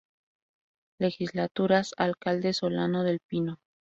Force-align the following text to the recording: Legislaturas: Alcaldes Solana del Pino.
Legislaturas: 0.97 1.93
Alcaldes 1.95 2.57
Solana 2.57 3.03
del 3.03 3.19
Pino. 3.19 3.59